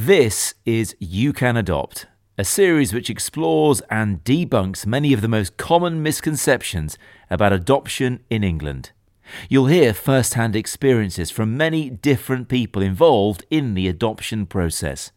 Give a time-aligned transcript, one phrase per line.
[0.00, 2.06] This is You Can Adopt,
[2.38, 6.96] a series which explores and debunks many of the most common misconceptions
[7.28, 8.92] about adoption in England.
[9.48, 15.10] You'll hear first hand experiences from many different people involved in the adoption process,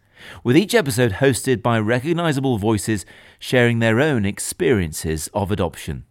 [0.44, 3.06] with each episode hosted by recognisable voices
[3.38, 6.06] sharing their own experiences of adoption.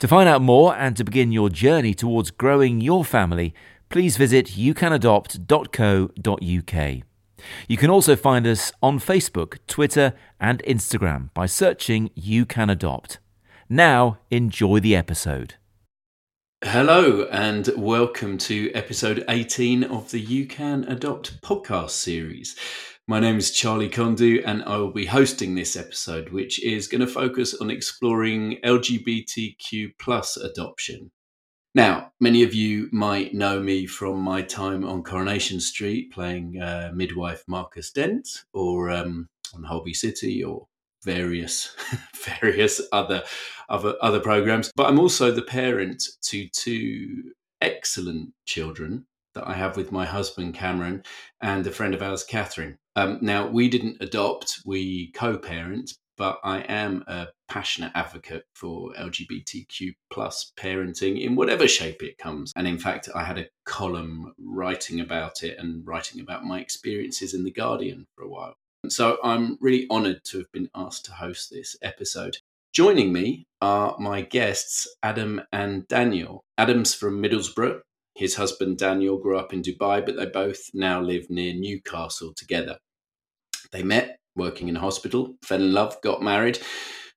[0.00, 3.54] To find out more and to begin your journey towards growing your family,
[3.88, 7.07] please visit youcanadopt.co.uk.
[7.68, 13.18] You can also find us on Facebook, Twitter, and Instagram by searching You Can Adopt.
[13.68, 15.54] Now, enjoy the episode.
[16.64, 22.56] Hello, and welcome to episode 18 of the You Can Adopt podcast series.
[23.06, 27.00] My name is Charlie Condou, and I will be hosting this episode, which is going
[27.00, 31.10] to focus on exploring LGBTQ plus adoption.
[31.78, 36.90] Now, many of you might know me from my time on Coronation Street playing uh,
[36.92, 40.66] midwife Marcus Dent, or um, on Holby City, or
[41.04, 41.76] various
[42.16, 43.22] various other
[43.68, 44.72] other other programs.
[44.74, 49.06] But I'm also the parent to two excellent children
[49.36, 51.04] that I have with my husband Cameron
[51.40, 52.76] and a friend of ours, Catherine.
[52.96, 59.94] Um, now, we didn't adopt; we co-parent, but I am a passionate advocate for LGBTQ
[60.12, 62.52] plus parenting in whatever shape it comes.
[62.56, 67.32] And in fact, I had a column writing about it and writing about my experiences
[67.32, 68.54] in The Guardian for a while.
[68.88, 72.38] So I'm really honoured to have been asked to host this episode.
[72.72, 76.40] Joining me are my guests, Adam and Daniyal.
[76.58, 77.80] Adam's from Middlesbrough.
[78.14, 82.78] His husband Daniyal grew up in Dubai, but they both now live near Newcastle together.
[83.70, 86.58] They met working in a hospital, fell in love, got married,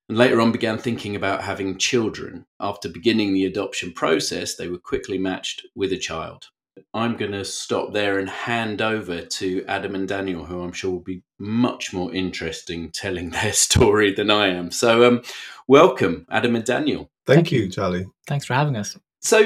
[0.10, 2.46] and later on began thinking about having children.
[2.60, 6.48] After beginning the adoption process, they were quickly matched with a child.
[6.94, 10.92] I'm going to stop there and hand over to Adam and Daniyal, who I'm sure
[10.92, 14.72] will be much more interesting telling their story than I am.
[14.72, 15.22] So, um,
[15.68, 17.10] welcome, Adam and Daniyal.
[17.26, 18.08] Thank, Thank you, Charlie.
[18.28, 18.98] Thanks for having us.
[19.22, 19.40] So,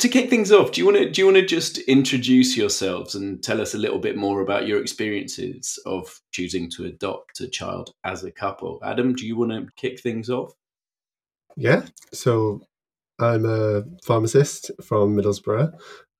[0.00, 3.14] to kick things off, do you want to do you want to just introduce yourselves
[3.14, 7.48] and tell us a little bit more about your experiences of choosing to adopt a
[7.48, 8.80] child as a couple?
[8.84, 10.52] Adam, do you want to kick things off?
[11.56, 11.86] Yeah.
[12.12, 12.62] So
[13.18, 15.72] I'm a pharmacist from Middlesbrough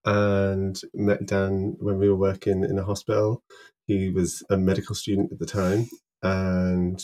[0.04, 3.42] and met Dan when we were working in a hospital.
[3.86, 5.88] He was a medical student at the time
[6.22, 7.02] and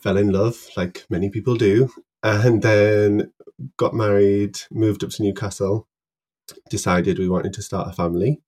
[0.00, 1.90] fell in love, like many people do,
[2.22, 3.32] and then
[3.76, 5.88] got married, moved up to Newcastle,
[6.70, 8.40] decided we wanted to start a family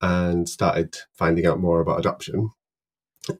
[0.00, 2.50] and started finding out more about adoption.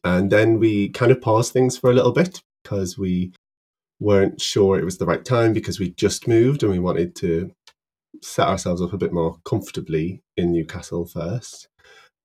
[0.05, 3.33] And then we kind of paused things for a little bit because we
[3.99, 7.53] weren't sure it was the right time because we just moved and we wanted to
[8.23, 11.69] set ourselves up a bit more comfortably in Newcastle first.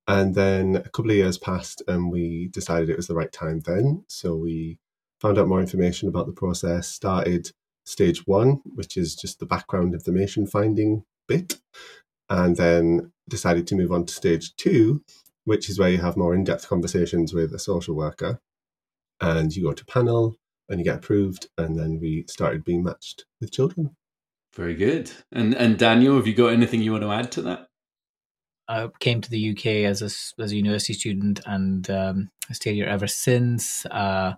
[0.07, 3.61] And then a couple of years passed and we decided it was the right time
[3.61, 4.03] then.
[4.07, 4.79] So we
[5.19, 7.51] found out more information about the process, started
[7.85, 11.59] stage one, which is just the background information finding bit,
[12.29, 15.03] and then decided to move on to stage two,
[15.45, 18.39] which is where you have more in depth conversations with a social worker.
[19.19, 20.35] And you go to panel
[20.69, 23.95] and you get approved, and then we started being matched with children.
[24.53, 25.11] Very good.
[25.31, 27.67] And and Daniyal, have you got anything you want to add to that?
[28.67, 32.87] I came to the UK as a as a university student and um, stayed here
[32.87, 33.85] ever since.
[33.85, 34.33] Uh,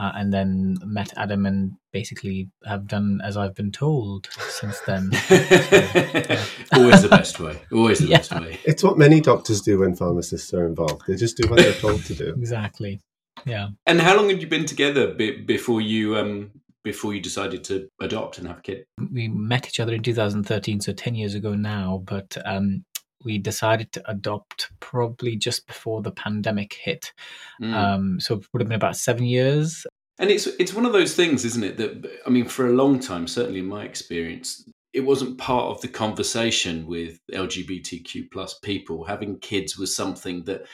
[0.00, 5.12] uh, and then met Adam and basically have done as I've been told since then.
[5.12, 6.44] so, yeah.
[6.72, 7.60] Always the best way.
[7.70, 8.16] Always the yeah.
[8.16, 8.58] best way.
[8.64, 11.02] It's what many doctors do when pharmacists are involved.
[11.06, 12.28] They just do what they're told to do.
[12.30, 13.00] Exactly.
[13.44, 13.68] Yeah.
[13.86, 16.50] And how long had you been together before you um,
[16.82, 18.84] before you decided to adopt and have a kid?
[19.12, 22.02] We met each other in 2013, so 10 years ago now.
[22.06, 22.84] But um,
[23.24, 27.12] we decided to adopt probably just before the pandemic hit.
[27.60, 27.74] Mm.
[27.74, 29.86] Um, so it would have been about seven years.
[30.18, 31.76] And it's it's one of those things, isn't it?
[31.78, 35.80] That I mean, for a long time, certainly in my experience, it wasn't part of
[35.80, 39.04] the conversation with LGBTQ plus people.
[39.04, 40.66] Having kids was something that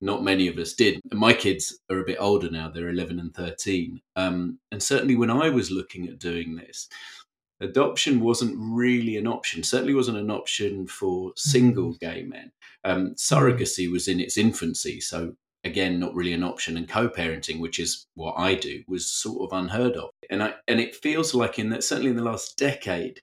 [0.00, 1.00] not many of us did.
[1.10, 4.00] And my kids are a bit older now; they're eleven and thirteen.
[4.16, 6.88] Um, and certainly, when I was looking at doing this,
[7.64, 9.62] adoption wasn't really an option.
[9.62, 12.00] Certainly wasn't an option for single mm.
[12.00, 12.52] gay men.
[12.84, 13.14] Um, mm.
[13.16, 15.34] surrogacy was in its infancy, so
[15.64, 16.76] again, not really an option.
[16.76, 20.10] And co-parenting, which is what I do, was sort of unheard of.
[20.30, 23.20] And I and it feels like in that certainly in the last decade,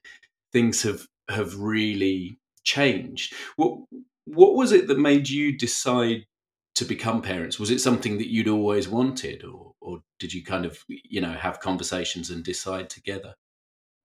[0.52, 3.34] things have have really changed.
[3.56, 3.78] What
[4.24, 6.26] what was it that made you decide
[6.74, 7.58] to become parents?
[7.58, 11.32] Was it something that you'd always wanted, or or did you kind of you know
[11.32, 13.34] have conversations and decide together?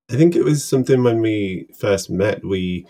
[0.09, 2.43] I think it was something when we first met.
[2.43, 2.87] We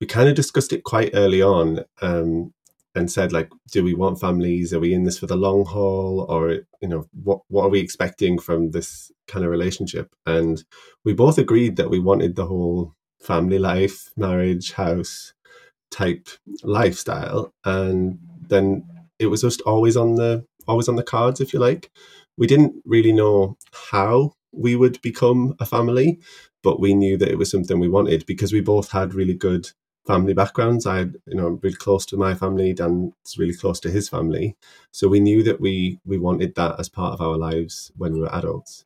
[0.00, 1.80] we kind of discussed it quite early on.
[2.02, 2.52] Um,
[2.94, 4.72] and said like, do we want families?
[4.72, 7.80] Are we in this for the long haul, or you know, what what are we
[7.80, 10.14] expecting from this kind of relationship?
[10.26, 10.62] And
[11.04, 15.32] we both agreed that we wanted the whole family life, marriage, house
[15.90, 16.28] type
[16.62, 18.18] lifestyle, and
[18.48, 18.84] then
[19.18, 21.90] it was just always on the always on the cards, if you like.
[22.36, 23.56] We didn't really know
[23.90, 26.20] how we would become a family,
[26.62, 29.70] but we knew that it was something we wanted because we both had really good
[30.06, 30.86] family backgrounds.
[30.86, 32.72] I, you know, I'm really close to my family.
[32.72, 34.56] Dan's really close to his family,
[34.90, 38.20] so we knew that we we wanted that as part of our lives when we
[38.20, 38.84] were adults.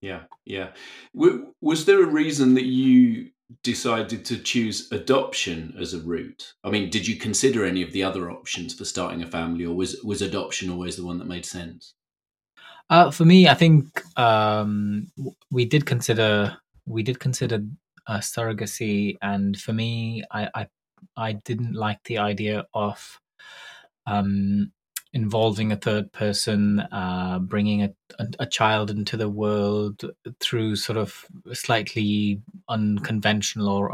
[0.00, 0.70] Yeah, yeah.
[1.14, 3.30] Was there a reason that you
[3.62, 6.54] decided to choose adoption as a route?
[6.62, 9.74] I mean, did you consider any of the other options for starting a family, or
[9.74, 11.94] was was adoption always the one that made sense?
[12.90, 15.10] Uh, for me, I think um,
[15.50, 16.56] we did consider
[16.86, 17.62] we did consider
[18.06, 20.66] uh, surrogacy, and for me, I, I
[21.16, 23.20] I didn't like the idea of
[24.06, 24.72] um,
[25.12, 30.02] involving a third person, uh, bringing a, a, a, child into the world
[30.40, 33.92] through sort of slightly unconventional or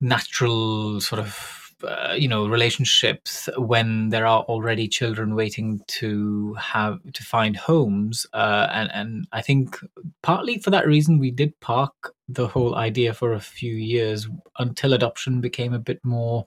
[0.00, 6.98] unnatural sort of uh, you know relationships when there are already children waiting to have
[7.12, 9.78] to find homes uh, and and I think
[10.22, 14.28] partly for that reason we did park the whole idea for a few years
[14.58, 16.46] until adoption became a bit more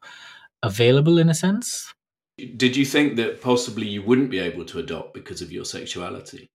[0.63, 1.93] available in a sense
[2.55, 6.51] did you think that possibly you wouldn't be able to adopt because of your sexuality?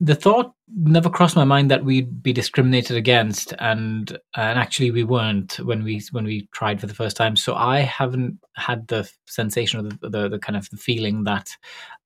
[0.00, 5.02] The thought never crossed my mind that we'd be discriminated against, and and actually we
[5.02, 7.34] weren't when we when we tried for the first time.
[7.34, 11.48] So I haven't had the sensation or the the, the kind of the feeling that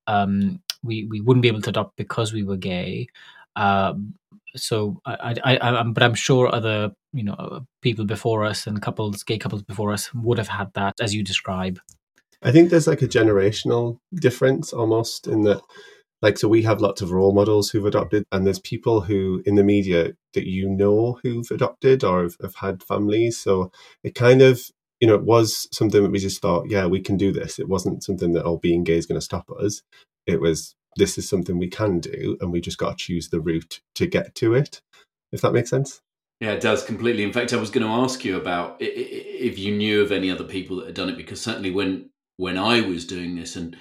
[0.07, 3.09] um, we we wouldn't be able to adopt because we were gay.
[3.57, 4.15] Um,
[4.57, 8.81] so I, I, I, am but I'm sure other you know people before us and
[8.81, 11.79] couples, gay couples before us, would have had that as you describe.
[12.43, 15.61] I think there's like a generational difference almost in that
[16.23, 19.55] like so we have lots of role models who've adopted and there's people who in
[19.55, 23.71] the media that you know who've adopted or have, have had families so
[24.03, 24.61] it kind of
[25.01, 27.69] you know it was something that we just thought yeah we can do this it
[27.69, 29.83] wasn't something that oh being gay is going to stop us
[30.27, 33.41] it was this is something we can do and we just got to choose the
[33.41, 34.81] route to get to it
[35.33, 36.01] if that makes sense
[36.41, 37.25] yeah, it does completely.
[37.25, 40.45] In fact, I was going to ask you about if you knew of any other
[40.45, 43.57] people that had done it, because certainly when when I was doing this.
[43.57, 43.77] And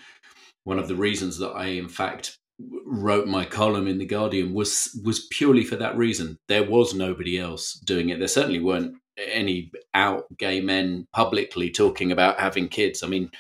[0.68, 2.40] one of the reasons that I, in fact,
[2.86, 6.38] wrote my column in the Guardian was was purely for that reason.
[6.50, 8.20] There was nobody else doing it.
[8.20, 13.02] There certainly weren't any out gay men publicly talking about having kids.
[13.02, 13.32] I mean,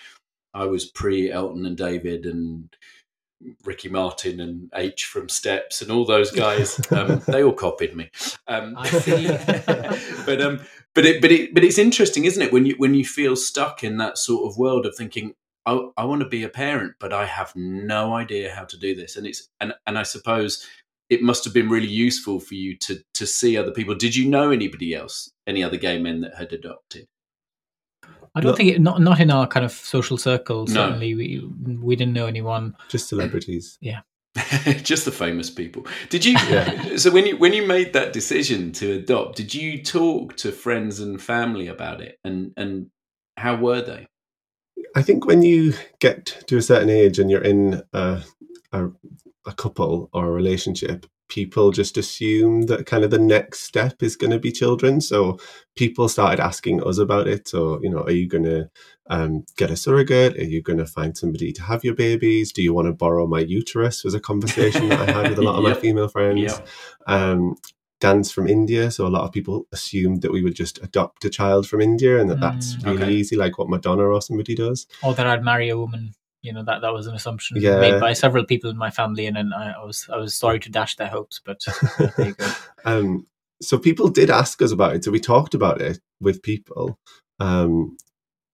[0.53, 2.69] I was pre Elton and David and
[3.65, 6.79] Ricky Martin and H from Steps and all those guys.
[6.91, 8.09] Um, they all copied me.
[8.47, 9.27] Um, I see.
[10.25, 10.61] but um,
[10.95, 12.53] but it, but it, but it's interesting, isn't it?
[12.53, 15.33] When you when you feel stuck in that sort of world of thinking,
[15.67, 18.95] I, I want to be a parent, but I have no idea how to do
[18.95, 20.65] this, and it's and and I suppose
[21.09, 23.93] it must have been really useful for you to to see other people.
[23.93, 27.07] Did you know anybody else, any other gay men that had adopted?
[28.33, 30.67] I don't think it, not not in our kind of social circle.
[30.67, 31.17] Certainly, no.
[31.17, 32.75] we we didn't know anyone.
[32.87, 33.77] Just celebrities.
[33.81, 34.01] Yeah.
[34.83, 35.85] just the famous people.
[36.09, 36.33] Did you?
[36.49, 36.83] Yeah.
[36.97, 40.99] So when you when you made that decision to adopt, did you talk to friends
[40.99, 42.89] and family about it, and and
[43.35, 44.07] how were they?
[44.95, 48.23] I think when you get to a certain age and you're in a,
[48.71, 48.87] a,
[49.45, 54.15] a couple or a relationship, people just assume that kind of the next step is
[54.15, 55.01] going to be children.
[55.01, 55.39] So
[55.75, 57.47] people started asking us about it.
[57.47, 58.69] So, you know, are you going to
[59.09, 60.37] um, get a surrogate?
[60.37, 62.53] Are you going to find somebody to have your babies?
[62.53, 64.03] Do you want to borrow my uterus?
[64.03, 65.75] Was a conversation that I had with a lot of yep.
[65.75, 66.41] my female friends.
[66.41, 66.67] Yep.
[67.07, 67.55] Um,
[67.99, 71.29] Dan's from India, so a lot of people assumed that we would just adopt a
[71.29, 73.11] child from India and that mm, that's really okay.
[73.11, 74.85] easy, like what Madonna or somebody does.
[75.03, 77.79] Or that I'd marry a woman you know that that was an assumption yeah.
[77.79, 80.69] made by several people in my family, and, and I was I was sorry to
[80.69, 81.59] dash their hopes, but
[81.97, 82.51] there you go.
[82.85, 83.27] um,
[83.61, 86.99] so people did ask us about it, so we talked about it with people,
[87.39, 87.97] um,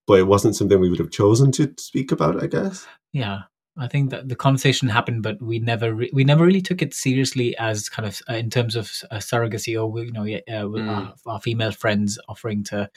[0.06, 2.86] but it wasn't something we would have chosen to speak about, I guess.
[3.12, 3.42] Yeah,
[3.76, 6.94] I think that the conversation happened, but we never re- we never really took it
[6.94, 10.88] seriously as kind of uh, in terms of uh, surrogacy or you know uh, mm.
[10.88, 12.88] our, our, female friends offering to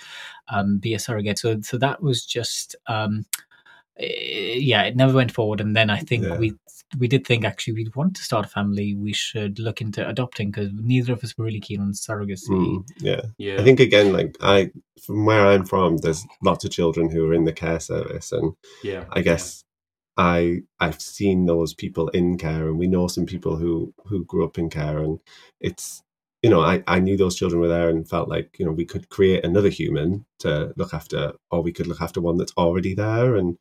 [0.50, 1.39] um, be a surrogate.
[1.39, 3.25] So so that was just um,
[4.00, 5.62] Eh, yeah, it never went forward.
[5.62, 6.38] And then I think yeah.
[6.38, 6.53] we
[6.98, 8.96] we did think actually we'd want to start a family.
[8.96, 12.50] We should look into adopting because neither of us were really keen on surrogacy.
[12.50, 13.60] Mm, yeah, yeah.
[13.60, 17.34] I think again, like I from where I'm from, there's lots of children who are
[17.34, 18.53] in the care service, and
[18.84, 19.63] yeah, I guess.
[19.63, 19.63] Yeah.
[20.17, 24.45] I I've seen those people in care, and we know some people who who grew
[24.45, 25.19] up in care, and
[25.59, 26.03] it's
[26.43, 28.86] you know, I, I knew those children were there and felt like, you know, we
[28.86, 32.93] could create another human to look after, or we could look after one that's already
[32.93, 33.36] there.
[33.36, 33.57] And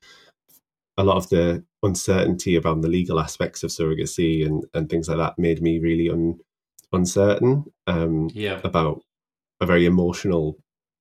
[0.99, 5.19] a lot of the uncertainty around the legal aspects of surrogacy and, and things like
[5.19, 6.39] that made me really un,
[6.93, 8.61] uncertain um, yeah.
[8.63, 9.03] about
[9.61, 10.59] a very emotional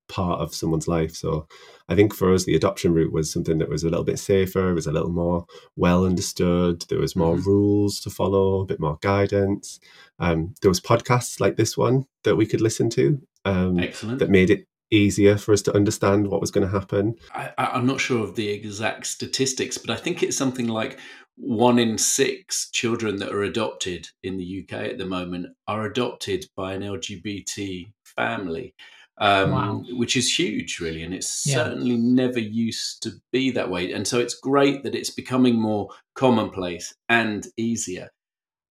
[0.07, 1.15] part of someone's life.
[1.15, 1.47] So
[1.89, 4.69] I think for us, the adoption route was something that was a little bit safer,
[4.69, 5.45] it was a little more
[5.75, 6.85] well understood.
[6.89, 7.49] There was more mm-hmm.
[7.49, 9.79] rules to follow, a bit more guidance.
[10.19, 13.21] Um, there was podcasts like this one that we could listen to.
[13.43, 14.19] Um, Excellent.
[14.19, 17.15] That made it easier for us to understand what was going to happen.
[17.33, 20.99] I, I'm not sure of the exact statistics, but I think it's something like
[21.37, 26.45] one in six children that are adopted in the UK at the moment are adopted
[26.55, 28.73] by an LGBT family
[29.17, 29.83] um, wow.
[29.91, 31.03] which is huge, really.
[31.03, 31.55] And it's yeah.
[31.55, 33.91] certainly never used to be that way.
[33.91, 38.09] And so it's great that it's becoming more commonplace and easier.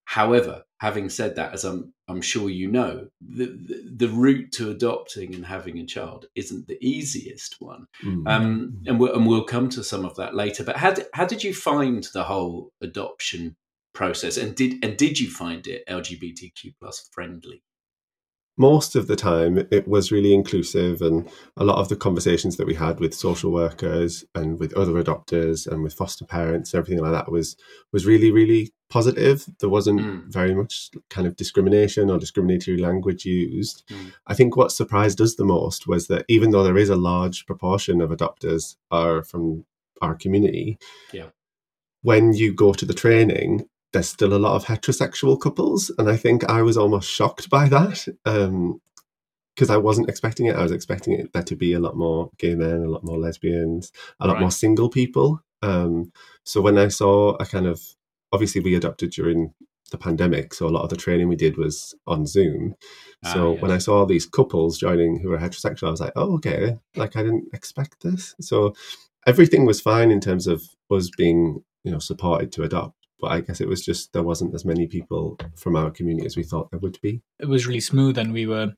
[0.07, 4.71] However, having said that, as I'm, I'm sure you know, the, the, the route to
[4.71, 7.87] adopting and having a child isn't the easiest one.
[8.05, 8.27] Mm-hmm.
[8.27, 10.63] Um, and, we'll, and we'll come to some of that later.
[10.63, 13.57] But how did, how did you find the whole adoption
[13.95, 14.37] process?
[14.37, 17.63] And did, and did you find it LGBTQ plus friendly?
[18.57, 22.67] Most of the time it was really inclusive and a lot of the conversations that
[22.67, 27.03] we had with social workers and with other adopters and with foster parents and everything
[27.03, 27.57] like that was
[27.93, 30.23] was really really positive there wasn't mm.
[30.33, 34.13] very much kind of discrimination or discriminatory language used mm.
[34.29, 37.47] i think what surprised us the most was that even though there is a large
[37.47, 39.65] proportion of adopters are from
[40.01, 40.79] our community
[41.13, 41.27] yeah
[42.03, 46.17] when you go to the training there's still a lot of heterosexual couples, and I
[46.17, 50.57] think I was almost shocked by that because um, I wasn't expecting it.
[50.57, 53.19] I was expecting it there to be a lot more gay men, a lot more
[53.19, 54.41] lesbians, a lot right.
[54.41, 55.41] more single people.
[55.63, 57.81] Um, so when I saw a kind of
[58.33, 59.55] obviously we adopted during
[59.93, 62.75] the pandemic, so a lot of the training we did was on Zoom.
[63.25, 63.63] Ah, so yes.
[63.63, 67.15] when I saw these couples joining who were heterosexual, I was like, oh, okay, like
[67.15, 68.35] I didn't expect this.
[68.41, 68.75] So
[69.25, 73.41] everything was fine in terms of us being, you know, supported to adopt but I
[73.41, 76.71] guess it was just there wasn't as many people from our community as we thought
[76.71, 77.23] there would be.
[77.39, 78.75] It was really smooth, and we were.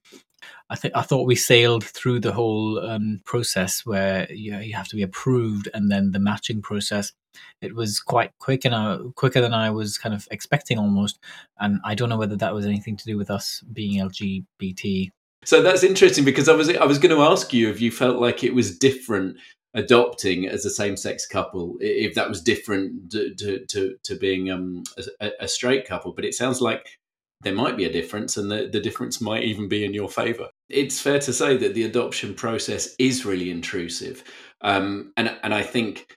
[0.71, 4.75] I think I thought we sailed through the whole um, process where you, know, you
[4.75, 7.13] have to be approved, and then the matching process.
[7.61, 11.19] It was quite quick and uh, quicker than I was kind of expecting almost.
[11.59, 15.11] And I don't know whether that was anything to do with us being LGBT
[15.47, 18.21] so that's interesting because I was I was going to ask you if you felt
[18.21, 19.37] like it was different
[19.77, 23.35] adopting as a same-sex couple if that was different to
[23.69, 24.83] to, to, being um,
[25.21, 26.13] a, a, straight couple.
[26.13, 26.99] But it sounds like
[27.43, 30.49] there might be a difference and the, the difference might even be in your favor.
[30.71, 34.25] It's fair to say that the adoption process is really intrusive.
[34.63, 36.17] Um, and and i think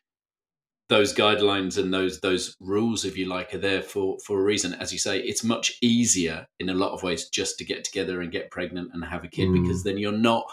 [0.87, 4.73] those guidelines and those those rules if you like are there for for a reason.
[4.75, 8.21] As you say it's much easier in a lot of ways just to get together
[8.21, 9.61] and get pregnant and have a kid mm.
[9.61, 10.45] because then you're not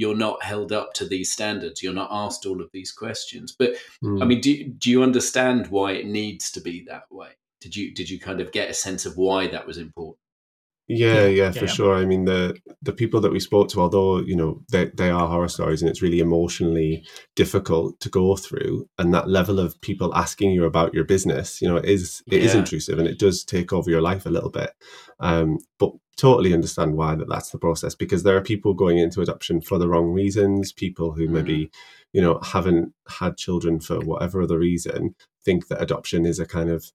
[0.00, 1.82] you're not held up to these standards.
[1.82, 3.54] You're not asked all of these questions.
[3.56, 4.22] But mm.
[4.22, 7.32] I mean, do do you understand why it needs to be that way?
[7.60, 10.16] Did you did you kind of get a sense of why that was important?
[10.88, 11.70] Yeah, yeah, for yeah.
[11.70, 11.94] sure.
[11.94, 15.28] I mean, the the people that we spoke to, although you know they they are
[15.28, 17.06] horror stories, and it's really emotionally
[17.36, 21.68] difficult to go through, and that level of people asking you about your business, you
[21.68, 22.46] know, it is it yeah.
[22.46, 24.72] is intrusive, and it does take over your life a little bit.
[25.20, 29.22] Um, but totally understand why that that's the process because there are people going into
[29.22, 30.72] adoption for the wrong reasons.
[30.72, 31.70] People who maybe mm.
[32.12, 36.68] you know haven't had children for whatever other reason think that adoption is a kind
[36.68, 36.90] of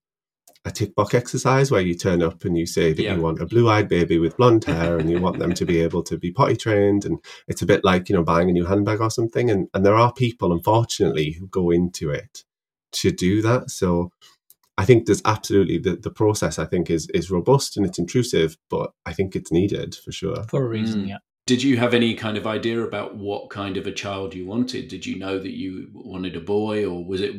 [0.66, 3.14] a tick box exercise where you turn up and you say that yeah.
[3.14, 5.80] you want a blue eyed baby with blonde hair and you want them to be
[5.82, 7.04] able to be potty trained.
[7.04, 9.48] And it's a bit like, you know, buying a new handbag or something.
[9.48, 12.42] And, and there are people, unfortunately, who go into it
[12.92, 13.70] to do that.
[13.70, 14.10] So
[14.76, 18.56] I think there's absolutely the, the process, I think, is, is robust and it's intrusive,
[18.68, 20.42] but I think it's needed for sure.
[20.50, 21.08] For a reason, mm.
[21.10, 21.18] yeah.
[21.46, 24.88] Did you have any kind of idea about what kind of a child you wanted?
[24.88, 27.36] Did you know that you wanted a boy, or was it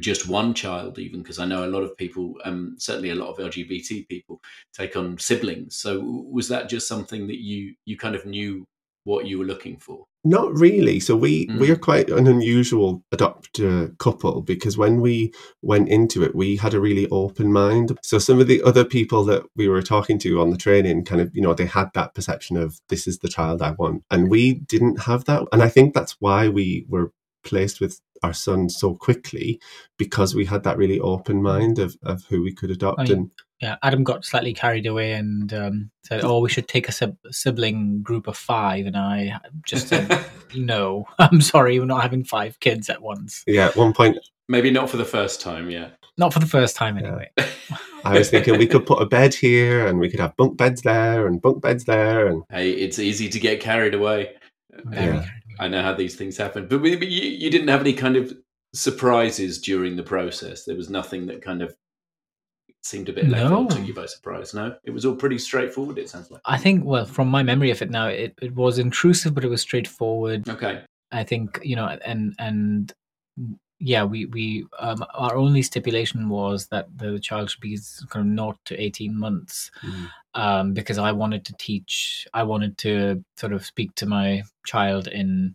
[0.00, 0.98] just one child?
[0.98, 4.40] Even because I know a lot of people, um, certainly a lot of LGBT people,
[4.72, 5.76] take on siblings.
[5.76, 8.66] So was that just something that you you kind of knew
[9.04, 10.06] what you were looking for?
[10.26, 11.00] Not really.
[11.00, 11.58] So we mm.
[11.58, 16.72] we are quite an unusual adopter couple because when we went into it, we had
[16.72, 17.98] a really open mind.
[18.02, 21.20] So some of the other people that we were talking to on the training, kind
[21.20, 24.30] of, you know, they had that perception of this is the child I want, and
[24.30, 25.44] we didn't have that.
[25.52, 27.12] And I think that's why we were
[27.44, 29.60] placed with our son so quickly
[29.98, 33.10] because we had that really open mind of, of who we could adopt.
[33.10, 36.88] I, and yeah, Adam got slightly carried away and um, said, "Oh, we should take
[36.88, 38.86] a sib- sibling group of five.
[38.86, 40.26] and I just said,
[40.56, 44.70] "No, I'm sorry, we're not having five kids at once." Yeah, at one point, maybe
[44.70, 45.70] not for the first time.
[45.70, 47.06] Yeah, Not for the first time, Yeah.
[47.06, 47.30] anyway.
[48.04, 50.82] I was thinking we could put a bed here and we could have bunk beds
[50.82, 52.26] there and bunk beds there.
[52.26, 54.34] And Hey, it's easy to get carried away.
[54.84, 55.12] Very Yeah.
[55.12, 55.43] carried away.
[55.58, 58.32] I know how these things happen, but, but you, you didn't have any kind of
[58.74, 60.64] surprises during the process.
[60.64, 61.74] There was nothing that kind of
[62.82, 63.66] seemed a bit left No.
[63.66, 64.52] took you by surprise.
[64.52, 65.98] No, it was all pretty straightforward.
[65.98, 66.42] It sounds like.
[66.44, 69.48] I think, well, from my memory of it now, it, it was intrusive, but it
[69.48, 70.48] was straightforward.
[70.48, 70.82] Okay.
[71.12, 72.92] I think you know, and and
[73.86, 78.32] yeah, we we um, our only stipulation was that the child should be kind of
[78.32, 80.08] naught to eighteen months, Mm.
[80.34, 85.06] um, because I wanted to teach, I wanted to sort of speak to my child
[85.08, 85.52] in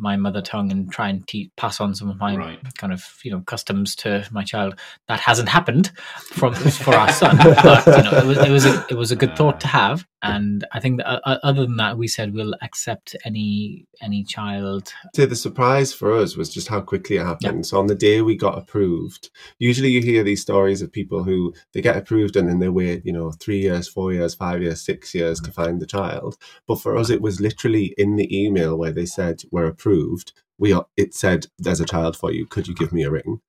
[0.00, 2.60] my mother tongue and try and te- pass on some of my Right.
[2.78, 4.74] kind of you know customs to my child.
[5.08, 5.90] That hasn't happened
[6.38, 9.16] from for our son, but you know it was it was a, it was a
[9.16, 12.54] good thought to have, and I think that, uh, other than that, we said we'll
[12.62, 17.66] accept any any child so the surprise for us was just how quickly it happened.
[17.66, 21.54] So on the day we got approved, usually you hear these stories of people who
[21.72, 24.82] they get approved and then they wait, you know, three years, four years, five years,
[24.82, 26.36] six years to find the child.
[26.66, 30.32] But for us, it was literally in the email where they said we're approved.
[30.58, 32.46] We are, it said there's a child for you.
[32.46, 33.40] Could you give me a ring?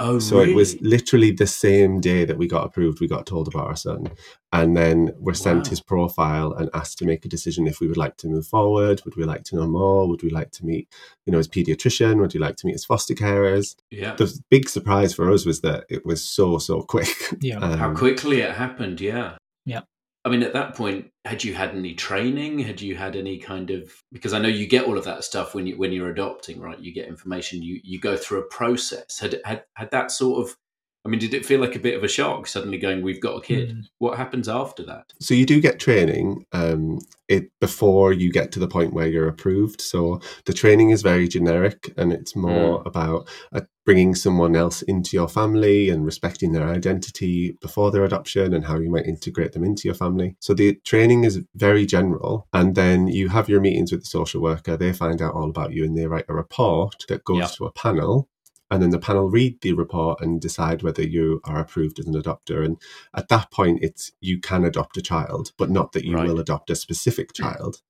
[0.00, 3.46] Oh, So it was literally the same day that we got approved, we got told
[3.48, 4.10] about our son.
[4.52, 5.70] And then we're sent Wow.
[5.70, 9.02] his profile and asked to make a decision if we would like to move forward.
[9.04, 10.08] Would we like to know more?
[10.08, 10.88] Would we like to meet,
[11.26, 12.18] you know, his pediatrician?
[12.18, 13.76] Would you like to meet his foster carers?
[13.90, 14.14] yeah.
[14.16, 17.08] The big surprise for us was that it was so, so quick.
[17.40, 17.58] Yeah.
[17.58, 19.36] Um, How quickly it happened, yeah.
[19.66, 19.82] Yeah.
[20.24, 22.60] I mean, at that point, had you had any training?
[22.60, 25.54] Had you had any kind of because I know you get all of that stuff
[25.54, 26.78] when you when you're adopting, right?
[26.78, 29.18] You get information, you you go through a process.
[29.18, 30.56] Had had had that sort of
[31.04, 33.36] I mean, did it feel like a bit of a shock suddenly going, We've got
[33.36, 33.70] a kid?
[33.70, 33.84] Mm.
[33.98, 35.12] What happens after that?
[35.18, 39.28] So you do get training um, it before you get to the point where you're
[39.28, 39.80] approved.
[39.80, 45.16] So the training is very generic, and it's more about uh, bringing someone else into
[45.16, 49.64] your family and respecting their identity before their adoption and how you might integrate them
[49.64, 50.36] into your family.
[50.40, 54.42] So the training is very general, and then you have your meetings with the social
[54.42, 54.76] worker.
[54.76, 57.46] They find out all about you, and they write a report that goes Yeah.
[57.56, 58.28] to a panel.
[58.70, 62.14] And then the panel read the report and decide whether you are approved as an
[62.14, 62.64] adopter.
[62.64, 62.76] And
[63.14, 66.28] at that point it's you can adopt a child but not that you Right.
[66.28, 67.42] will adopt a specific hmm.
[67.42, 67.82] child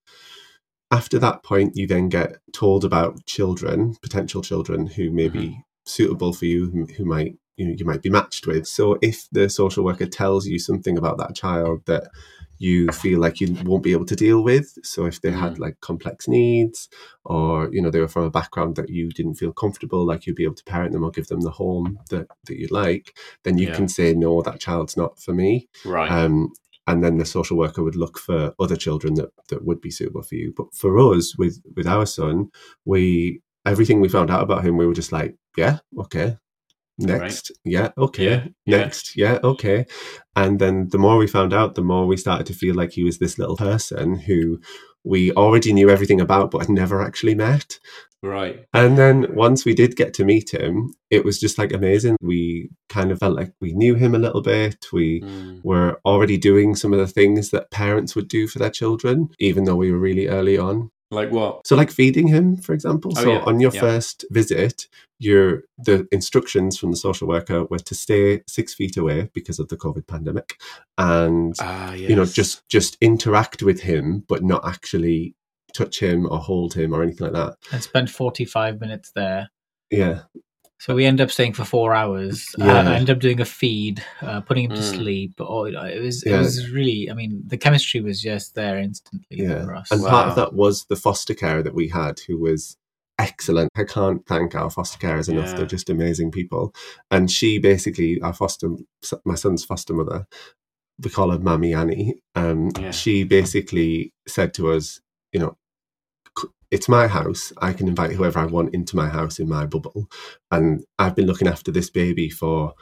[0.90, 5.60] after that point you then get told about children potential children who may be mm-hmm.
[5.84, 9.28] suitable for you who, who might you, know, you might be matched with so if
[9.30, 12.10] the social worker tells you something about that child that
[12.66, 15.76] you feel like you won't be able to deal with so if they had like
[15.80, 16.88] complex needs
[17.24, 20.36] or you know they were from a background that you didn't feel comfortable like you'd
[20.42, 23.06] be able to parent them or give them the home that, that you like
[23.44, 23.76] then you Yeah.
[23.76, 26.10] can say no that child's not for me Right.
[26.10, 26.52] um,
[26.86, 30.22] and then the social worker would look for other children that, that would be suitable
[30.22, 30.52] for you.
[30.56, 32.50] But for us, with with our son,
[32.84, 36.36] we everything we found out about him, we were just like, yeah, okay,
[37.06, 38.78] next, yeah, okay, Yeah, yeah.
[38.78, 39.86] next, yeah, okay.
[40.36, 43.04] And then the more we found out, the more we started to feel like he
[43.04, 44.60] was this little person who
[45.04, 47.78] we already knew everything about, but had never actually met.
[48.22, 48.66] right.
[48.74, 52.16] And then once we did get to meet him, it was just like amazing.
[52.20, 54.86] We kind of felt like we knew him a little bit.
[54.92, 55.64] We Mm.
[55.64, 59.64] were already doing some of the things that parents would do for their children, even
[59.64, 60.90] though we were really early on.
[61.10, 61.66] Like what?
[61.66, 63.12] So, like feeding him, for example.
[63.16, 63.80] Oh, so, yeah, on your yeah.
[63.80, 64.86] first visit,
[65.18, 69.68] your the instructions from the social worker were to stay six feet away because of
[69.68, 70.60] the COVID pandemic,
[70.98, 72.08] and Ah, yes.
[72.10, 75.34] you know just just interact with him, but not actually
[75.74, 77.56] touch him or hold him or anything like that.
[77.72, 79.50] and spent 45 minutes there.
[79.90, 80.22] Yeah,
[80.80, 82.54] So we ended up staying for four hours.
[82.58, 82.90] Uh, Yeah.
[82.90, 84.94] I ended up doing a feed, uh, putting him to Mm.
[84.96, 85.32] sleep.
[85.38, 87.10] Oh, it was it was really.
[87.10, 89.62] I mean, the chemistry was just there instantly yeah.
[89.64, 89.90] for us.
[89.90, 92.78] And part of that was the foster care that we had, who was
[93.18, 93.68] excellent.
[93.76, 95.48] I can't thank our foster carers enough.
[95.50, 95.56] Yeah.
[95.56, 96.74] They're just amazing people.
[97.10, 98.70] And she basically, our foster,
[99.26, 100.26] my son's foster mother,
[101.02, 102.14] we call her Mammy Annie.
[102.34, 102.90] Um, Yeah.
[102.92, 105.00] She basically said to us,
[105.32, 105.56] you know, "C-
[106.70, 107.52] it's my house.
[107.58, 110.08] I can invite whoever I want into my house in my bubble.
[110.50, 112.74] And I've been looking after this baby for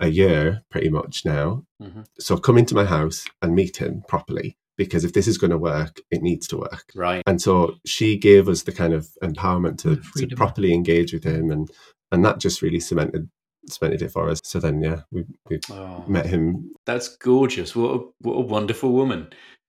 [0.00, 1.64] a year pretty much now.
[1.82, 2.04] Mhm.
[2.18, 4.56] So come into my house and meet him properly.
[4.76, 6.84] Because if this is going to work, it needs to work.
[6.94, 7.24] Right.
[7.26, 9.96] And so she gave us the kind of empowerment to,
[10.28, 11.68] to properly engage with him, and
[12.12, 13.28] and that just really cemented
[13.68, 14.40] cemented it for us.
[14.44, 16.04] So then, yeah, we, we Oh.
[16.06, 16.70] met him.
[16.86, 17.74] That's gorgeous.
[17.74, 19.26] What a, what a wonderful woman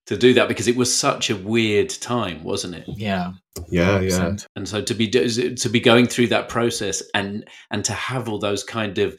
[0.10, 2.84] to do that because it was such a weird time, wasn't it?
[2.88, 3.34] yeah,
[3.70, 4.48] Yeah, yeah, 100%.
[4.56, 8.40] And so to be to be going through that process and and to have all
[8.40, 9.14] those kind of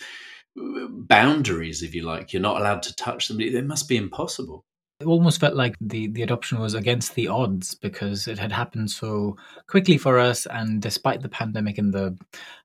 [0.61, 3.41] uh, boundaries, if you like, you're not allowed to touch them.
[3.41, 4.65] It must be impossible.
[5.01, 8.91] It almost felt like the, the adoption was against the odds because it had happened
[8.91, 9.37] so
[9.67, 12.17] quickly for us, and despite the pandemic and the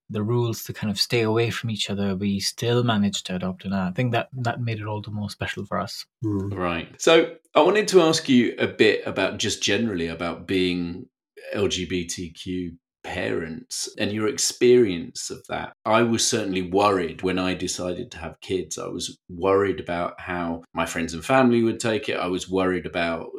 [0.09, 3.65] the rules to kind of stay away from each other, we still managed to adopt,
[3.65, 6.05] and I think that that made it all the more special for us.
[6.23, 6.53] Mm.
[6.55, 6.89] Right.
[7.01, 11.07] So I wanted to ask you a bit about just generally about being
[11.55, 15.73] LGBTQ parents and your experience of that.
[15.85, 18.77] I was certainly worried when I decided to have kids.
[18.79, 22.17] I was worried about how my friends and family would take it.
[22.17, 23.29] I was worried about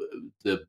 [0.45, 0.65] the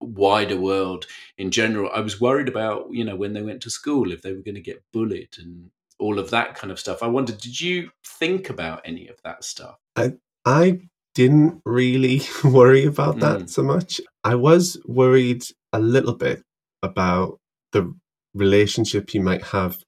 [0.00, 1.90] wider world in general.
[1.92, 4.54] I was worried about, you know, when they went to school, if they were going
[4.54, 7.02] to get bullied and all of that kind of stuff.
[7.02, 9.76] I wondered, did you think about any of that stuff?
[9.96, 10.12] I,
[10.44, 10.80] I
[11.16, 13.50] didn't really worry about that Mm.
[13.50, 14.00] so much.
[14.22, 16.42] I was worried a little bit
[16.84, 17.40] about
[17.72, 17.92] the
[18.38, 19.78] relationship you might have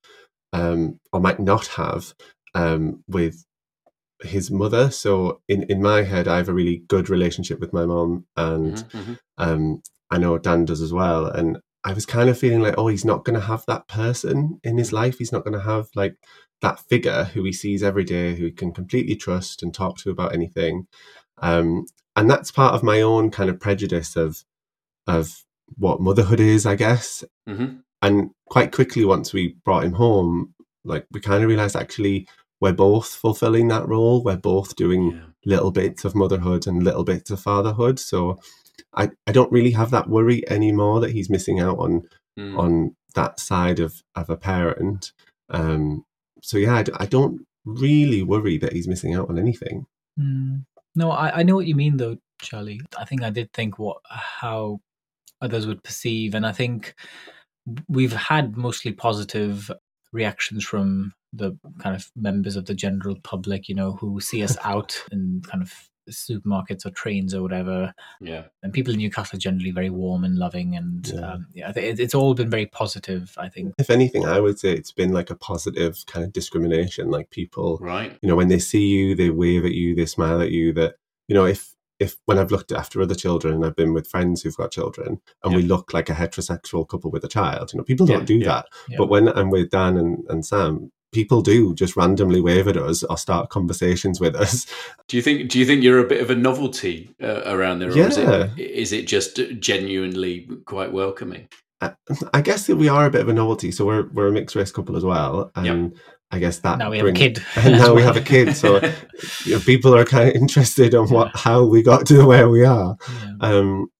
[0.53, 2.15] um, or might not have
[2.55, 3.45] um, with
[4.23, 4.91] his mother.
[4.91, 8.75] So in, in my head, I have a really good relationship with my mom, and
[8.75, 9.19] Mhm, mhm.
[9.39, 11.27] um, I know Dan does as well.
[11.27, 14.61] And I was kind of feeling like, oh, he's not going to have that person
[14.63, 15.19] in his life.
[15.19, 16.17] He's not going to have like
[16.61, 20.11] that figure who he sees every day, who he can completely trust and talk to
[20.11, 20.87] about anything.
[21.39, 21.87] Um,
[22.17, 24.45] and that's part of my own kind of prejudice of
[25.07, 25.45] of
[25.79, 27.25] what motherhood is, I guess.
[27.49, 27.83] Mhm.
[28.03, 32.27] And quite quickly, once we brought him home, like we kind of realized actually
[32.61, 34.23] we're both fulfilling that role.
[34.23, 35.21] We're both doing Yeah.
[35.45, 37.99] little bits of motherhood and little bits of fatherhood.
[37.99, 38.39] So
[38.95, 42.03] I, I don't really have that worry anymore that he's missing out on
[42.39, 42.57] Mm.
[42.59, 45.11] on that side of, of a parent.
[45.51, 46.05] Um,
[46.43, 49.87] so yeah, I, d- I don't really worry that he's missing out on anything.
[50.19, 50.65] Mm.
[50.95, 52.81] No, I, I know what you mean though, Charlie.
[52.97, 54.79] I think I did think what how
[55.41, 56.95] others would perceive, and I think
[57.89, 59.71] we've had mostly positive
[60.13, 64.57] reactions from the kind of members of the general public, you know, who see us
[64.65, 65.73] out in kind of
[66.11, 67.95] supermarkets or trains or whatever.
[68.21, 68.45] Yeah.
[68.65, 71.21] And people in Newcastle are generally very warm and loving, and Yeah.
[71.33, 73.33] um, yeah, I think it- it's all been very positive.
[73.39, 73.75] I think.
[73.79, 77.11] If anything, I would say it's been like a positive kind of discrimination.
[77.11, 78.19] Like people, Right.
[78.23, 80.73] you know, when they see you, they wave at you, they smile at you.
[80.73, 80.97] That
[81.29, 84.57] you know, if if when I've looked after other children, I've been with friends who've
[84.57, 87.73] got children, and we look like a heterosexual couple with a child.
[87.73, 88.67] You know, people don't Yeah, do yeah, that.
[88.89, 88.97] yeah.
[88.99, 93.03] But when I'm with Dan and, and Sam, people do just randomly wave at us
[93.05, 94.65] or start conversations with us.
[95.09, 95.51] Do you think?
[95.51, 98.59] Do you think you're a bit of a novelty uh, around there, or is it
[98.59, 101.49] is it just genuinely quite welcoming?
[102.35, 103.73] I guess that we are a bit of a novelty.
[103.73, 105.99] So we're we're a mixed race couple as well, and
[106.33, 107.43] I guess that now we have a kid.
[107.57, 108.55] and now we have a kid.
[108.55, 108.77] So
[109.45, 112.65] you know, people are kind of interested on what how we got to where we
[112.65, 112.97] are.
[113.09, 113.35] Yeah.
[113.41, 113.91] Um,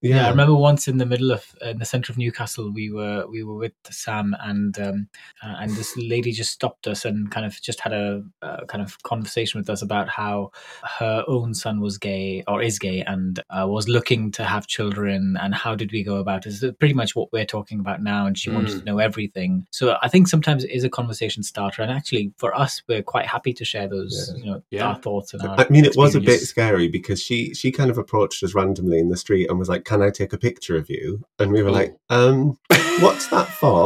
[0.00, 0.16] Yeah.
[0.16, 3.26] yeah, I remember once in the middle of in the center of Newcastle, we were
[3.28, 5.08] we were with Sam and um,
[5.42, 8.80] uh, and this lady just stopped us and kind of just had a, uh kind
[8.80, 10.52] of conversation with us about how
[11.00, 15.36] her own son was gay or is gay and uh, was looking to have children
[15.40, 16.50] and how did we go about it?
[16.62, 18.78] It's pretty much what we're talking about now, and she wanted Mm.
[18.80, 19.66] to know everything.
[19.72, 23.26] So I think sometimes it is a conversation starter, and actually for us, we're quite
[23.26, 24.38] happy to share those Yeah.
[24.38, 24.86] you know Yeah.
[24.90, 25.58] our thoughts and our.
[25.58, 29.00] I mean, it was a bit scary because she she kind of approached us randomly
[29.00, 31.06] in the street and was like, "Can I take a picture of you?"
[31.38, 31.80] And we were Oh.
[31.80, 32.38] like, "Um,
[33.04, 33.82] what's that for?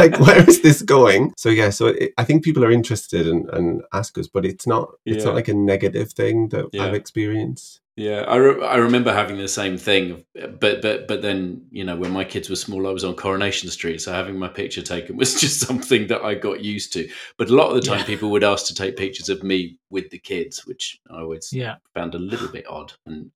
[0.00, 3.48] like, where is this going?" So yeah, so it, I think people are interested and,
[3.56, 5.24] and ask us, but it's not it's Yeah.
[5.28, 6.84] not like a negative thing that Yeah.
[6.84, 7.80] I've experienced.
[7.94, 10.24] Yeah, I, re- I remember having the same thing,
[10.64, 13.68] but but but then you know when my kids were small, I was on Coronation
[13.68, 17.02] Street, so having my picture taken was just something that I got used to.
[17.36, 18.06] But a lot of the time, Yeah.
[18.12, 21.74] people would ask to take pictures of me with the kids, which I always Yeah.
[21.94, 23.30] found a little bit odd, and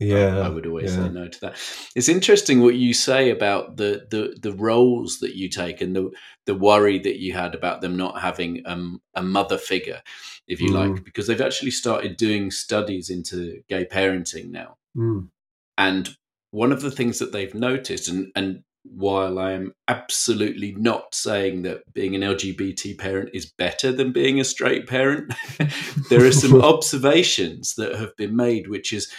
[0.00, 1.04] Yeah, I would always yeah.
[1.04, 1.56] say no to that.
[1.94, 6.10] It's interesting what you say about the the the roles that you take and the
[6.46, 10.00] the worry that you had about them not having um, a mother figure,
[10.48, 11.04] if you like, Mm.
[11.04, 14.78] because they've actually started doing studies into gay parenting now.
[14.96, 15.28] Mm.
[15.76, 16.16] And
[16.50, 21.62] one of the things that they've noticed, and, and while I am absolutely not saying
[21.62, 25.32] that being an LGBT parent is better than being a straight parent,
[26.10, 29.12] there are some observations that have been made, which is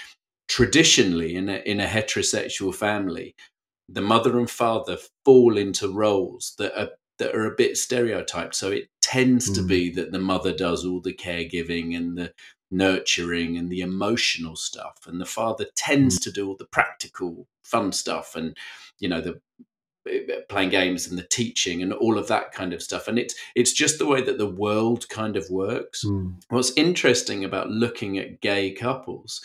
[0.56, 3.34] traditionally in a, in a heterosexual family,
[3.88, 8.56] the mother and father fall into roles that are that are a bit stereotyped.
[8.56, 9.68] So it tends to Mm.
[9.68, 12.34] be that the mother does all the caregiving and the
[12.72, 17.92] nurturing and the emotional stuff and the father tends to do all the practical fun
[17.92, 18.58] stuff and
[19.00, 19.34] you know the
[20.10, 23.36] uh, playing games and the teaching and all of that kind of stuff and it's
[23.56, 26.42] it's just the way that the world kind of works Mm.
[26.50, 29.42] what's interesting about looking at gay couples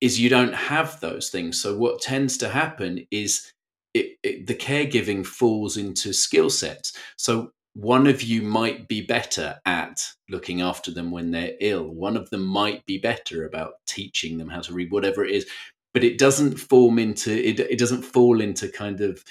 [0.00, 3.52] is you don't have those things so what tends to happen is
[3.92, 9.60] it, it, the caregiving falls into skill sets so one of you might be better
[9.64, 11.88] at looking after them when they're ill.
[11.88, 15.46] One of them might be better about teaching them how to read, whatever it is.
[15.94, 17.60] But it doesn't form into it.
[17.60, 19.24] It doesn't fall into kind of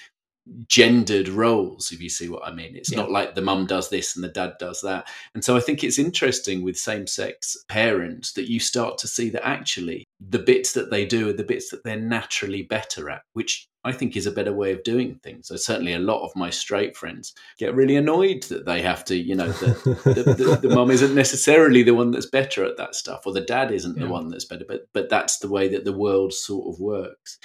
[0.68, 2.76] gendered roles, if you see what I mean.
[2.76, 2.98] It's yeah.
[2.98, 5.08] not like the mum does this and the dad does that.
[5.34, 9.30] And so I think it's interesting with same sex parents that you start to see
[9.32, 13.22] that actually the bits that they do are the bits that they're naturally better at,
[13.34, 15.48] which I think is a better way of doing things.
[15.48, 19.16] So certainly a lot of my straight friends get really annoyed that they have to,
[19.16, 19.68] you know, the,
[20.04, 23.40] the, the, the mum isn't necessarily the one that's better at that stuff, or the
[23.40, 24.04] dad isn't yeah.
[24.04, 27.40] the one that's better, but but that's the way that the world sort of works.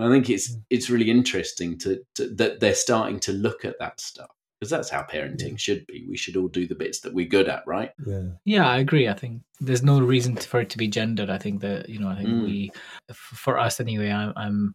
[0.00, 3.78] And I think it's it's really interesting to, to that they're starting to look at
[3.78, 5.56] that stuff because that's how parenting yeah.
[5.56, 6.06] should be.
[6.08, 7.92] We should all do the bits that we're good at, right?
[8.06, 8.22] Yeah.
[8.44, 9.08] Yeah, I agree.
[9.08, 11.30] I think there's no reason for it to be gendered.
[11.30, 12.42] I think that you know, I think mm.
[12.44, 12.72] we,
[13.12, 14.74] for us anyway, I'm, I'm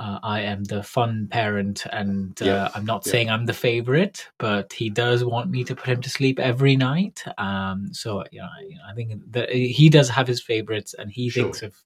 [0.00, 2.68] uh, I am the fun parent, and uh, yeah.
[2.74, 3.12] I'm not yeah.
[3.12, 6.74] saying I'm the favorite, but he does want me to put him to sleep every
[6.74, 7.22] night.
[7.36, 11.28] Um, so you know, I, I think that he does have his favorites, and he
[11.28, 11.44] sure.
[11.44, 11.76] thinks of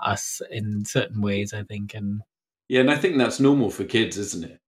[0.00, 1.54] us in certain ways.
[1.54, 2.22] I think, and
[2.68, 4.58] yeah, and I think that's normal for kids, isn't it?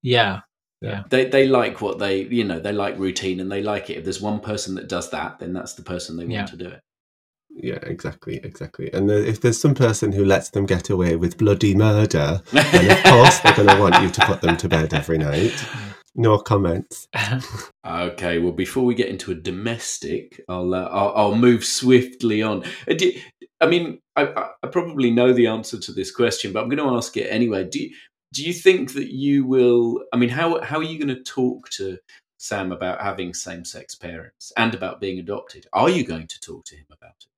[0.00, 0.42] Yeah,
[0.80, 1.02] yeah.
[1.10, 3.98] They they like what they you know they like routine and they like it.
[3.98, 6.46] If there's one person that does that, then that's the person they want yeah.
[6.46, 6.80] to do it.
[7.54, 8.90] Yeah, exactly, exactly.
[8.92, 13.04] And if there's some person who lets them get away with bloody murder, then of
[13.04, 15.64] course they're going to want you to put them to bed every night.
[16.14, 17.08] No comments.
[17.86, 22.64] okay, well, before we get into a domestic, I'll uh, I'll, I'll, move swiftly on.
[22.88, 22.94] Uh,
[23.60, 26.96] I mean, I, I, probably know the answer to this question, but I'm going to
[26.96, 27.64] ask it anyway.
[27.64, 27.94] Do you,
[28.34, 30.04] do you think that you will?
[30.12, 31.98] I mean, how how are you going to talk to
[32.36, 35.66] Sam about having same sex parents and about being adopted?
[35.72, 37.31] Are you going to talk to him about it?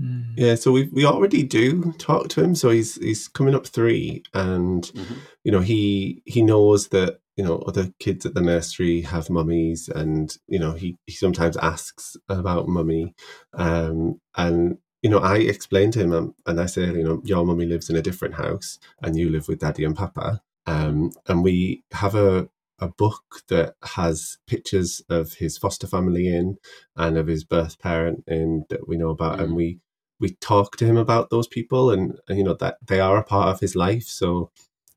[0.00, 0.34] Mm.
[0.36, 2.54] Yeah, so we we already do talk to him.
[2.54, 5.14] So he's he's coming up three, and mm-hmm.
[5.42, 9.88] you know he he knows that you know other kids at the nursery have mummies,
[9.88, 13.14] and you know he he sometimes asks about mummy,
[13.54, 17.44] um, and you know I explain to him, um, and I say, you know, your
[17.44, 21.42] mummy lives in a different house, and you live with daddy and papa, um, and
[21.42, 22.48] we have a
[22.80, 26.56] a book that has pictures of his foster family in
[26.96, 29.42] and of his birth parent in that we know about, mm.
[29.42, 29.80] and we
[30.20, 33.24] we talk to him about those people and, and, you know that they are a
[33.24, 34.04] part of his life.
[34.04, 34.50] So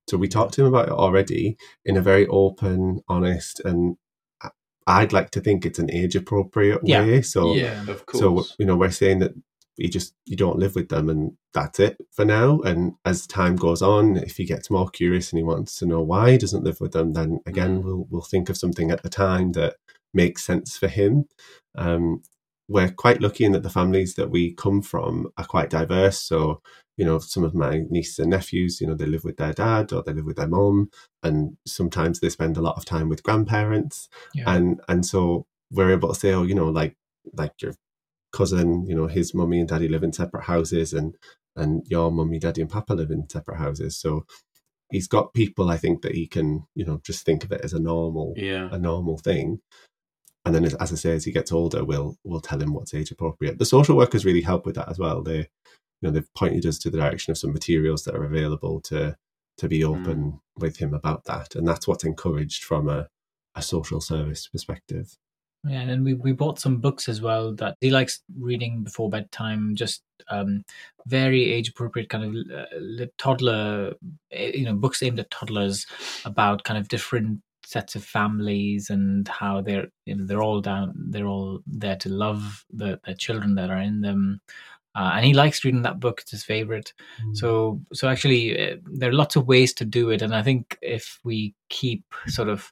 [0.08, 3.98] so we talked to him about it already in a very open honest and
[4.88, 7.02] i'd like to think it's an age appropriate yeah.
[7.02, 7.22] way.
[7.22, 8.20] So yeah of course.
[8.50, 9.34] so you know we're saying that
[9.78, 12.60] you just you don't live with them and that's it for now.
[12.62, 16.02] And as time goes on if he gets more curious and he wants to know
[16.02, 17.84] why he doesn't live with them then again mm.
[17.84, 19.76] we'll we'll think of something at the time that
[20.14, 21.26] makes sense for him.
[21.76, 22.24] Um,
[22.72, 26.18] we're quite lucky in that the families that we come from are quite diverse.
[26.18, 26.62] So,
[26.96, 29.92] you know, some of my nieces and nephews, you know, they live with their dad
[29.92, 30.90] or they live with their mom,
[31.22, 34.08] and sometimes they spend a lot of time with grandparents.
[34.34, 34.46] Yeah.
[34.48, 36.96] And and so we're able to say, oh, you know, like
[37.34, 37.74] like your
[38.32, 41.18] cousin, you know, his mummy and daddy live in separate houses, and
[41.58, 44.00] and your mummy, daddy, and papa live in separate houses.
[44.00, 44.26] So
[44.92, 47.74] he's got people I think that he can, you know, just think of it as
[47.74, 48.70] a normal, yeah.
[48.72, 49.60] a normal thing
[50.46, 53.12] and then as, I say, as he gets older, we'll we'll tell him what's age
[53.12, 53.60] appropriate.
[53.60, 55.22] The social workers really help with that as well.
[55.22, 55.48] They, you
[56.02, 59.16] know, they've pointed us to the direction of some materials that are available to
[59.58, 59.88] to be hmm.
[59.88, 60.40] open mm.
[60.58, 63.08] with him about that, and that's what's encouraged from a
[63.56, 65.16] a social service perspective.
[65.68, 69.76] Yeah, and we we bought some books as well that he likes reading before bedtime.
[69.76, 70.64] Just um,
[71.06, 73.94] very age appropriate kind of uh, toddler,
[74.32, 75.86] eh, you know, books aimed at toddlers
[76.26, 80.94] about kind of different sets of families and how they're you know they're all down
[81.10, 84.42] they're all there to love the, the children that are in them
[84.94, 86.94] uh, and he likes reading that book it's his favorite
[87.24, 87.36] mm.
[87.36, 90.78] so so actually uh, there are lots of ways to do it and i think
[90.82, 92.72] if we keep sort of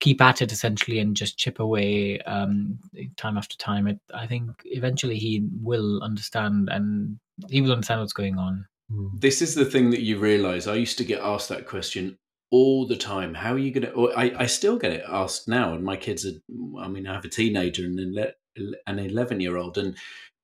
[0.00, 2.78] keep at it essentially and just chip away um,
[3.16, 7.18] time after time it i think eventually he will understand and
[7.50, 9.10] he will understand what's going on mm.
[9.18, 12.16] this is the thing that you realize i used to get asked that question
[12.50, 13.34] all the time.
[13.34, 14.12] How are you going to?
[14.12, 16.38] I, I still get it asked now, and my kids are.
[16.80, 17.98] I mean, I have a teenager and
[18.86, 19.96] an eleven year old, and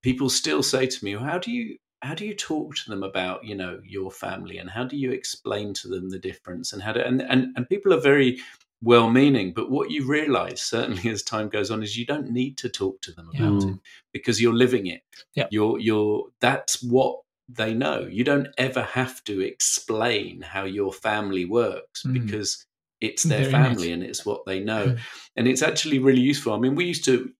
[0.02, 3.02] people still say to me, well, "How do you how do you talk to them
[3.02, 6.82] about you know your family, and how do you explain to them the difference, and
[6.82, 8.40] how to?" And and and people are very
[8.82, 12.58] well meaning, but what you realize certainly as time goes on is you don't need
[12.58, 13.68] to talk to them about yeah.
[13.68, 13.78] it
[14.12, 15.02] because you're living it.
[15.34, 15.46] Yeah.
[15.50, 17.20] You're you're that's what
[17.56, 18.06] they know.
[18.10, 22.14] You don't ever have to explain how your family works mm.
[22.14, 22.66] because
[23.00, 23.94] it's their Very family nice.
[23.94, 24.88] and it's what they know.
[24.88, 24.98] Mm.
[25.36, 26.52] And it's actually really useful.
[26.52, 27.30] I mean, we used to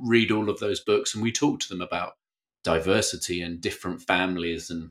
[0.00, 2.14] read all of those books and we talked to them about
[2.64, 4.90] diversity and different families and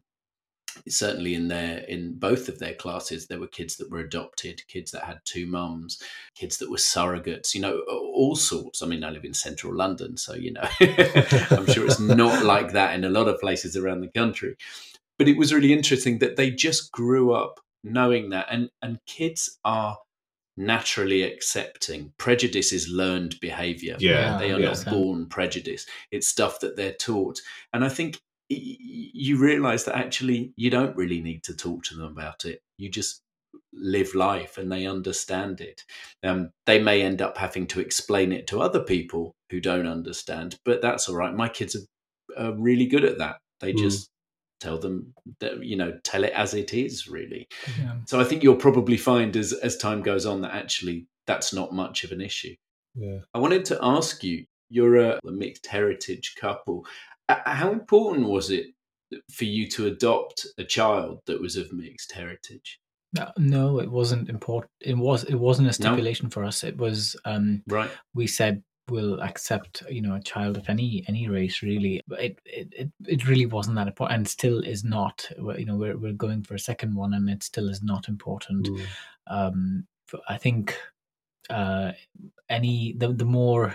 [0.87, 4.91] certainly in their in both of their classes there were kids that were adopted kids
[4.91, 6.01] that had two mums
[6.35, 8.81] kids that were surrogates you know all sorts.
[8.81, 12.73] I mean i live in central london so you know i'm sure it's not like
[12.73, 14.55] that in a lot of places around the country.
[15.17, 19.57] But it was really interesting that they just grew up knowing that and and kids
[19.65, 19.97] are
[20.59, 22.13] naturally accepting.
[22.17, 23.95] Prejudice is learned behavior.
[23.99, 24.73] Yeah, they are yeah.
[24.73, 27.41] not born prejudice it's stuff that they're taught.
[27.73, 32.05] And i think you realize that actually you don't really need to talk to them
[32.05, 33.21] about it you just
[33.73, 35.83] live life and they understand it
[36.23, 40.55] um, they may end up having to explain it to other people who don't understand
[40.65, 43.79] but that's all right my kids are, are really good at that they Mm.
[43.79, 44.09] just
[44.59, 47.47] tell them that you know tell it as it is really
[47.79, 47.97] Yeah.
[48.05, 51.73] so i think you'll probably find as as time goes on that actually that's not
[51.73, 52.55] much of an issue
[52.95, 53.19] Yeah.
[53.33, 56.85] I wanted to ask you, you're a, a mixed heritage couple.
[57.29, 58.67] How important was it
[59.31, 62.79] for you to adopt a child that was of mixed heritage?
[63.37, 64.71] No, it wasn't important.
[64.81, 65.23] It was.
[65.23, 65.71] It wasn't a No?
[65.71, 66.63] stipulation for us.
[66.63, 67.15] It was.
[67.25, 67.89] Um, Right.
[68.13, 71.61] we said we'll accept, you know, a child of any any race.
[71.63, 75.29] Really, But it it it, really wasn't that important, and still is not.
[75.37, 78.67] You know, we're we're going for a second one, and it still is not important.
[78.67, 78.85] Mm.
[79.27, 79.87] Um,
[80.29, 80.77] I think
[81.49, 81.93] uh,
[82.49, 83.73] any the the more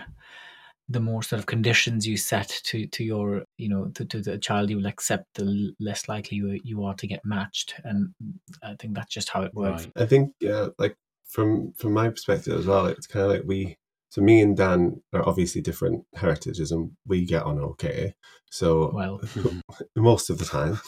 [0.93, 4.39] the more sort of conditions you set to to your you know to, to the
[4.39, 8.15] child you will accept the less likely you, you are to get matched and
[8.63, 9.93] i think that's just how it works Right.
[9.97, 13.77] I think, yeah, like from from my perspective as well, it's kind of like we.
[14.11, 18.15] So me and Dan are obviously different heritages, and we get on okay.
[18.51, 19.21] So well
[19.97, 20.79] most of the time,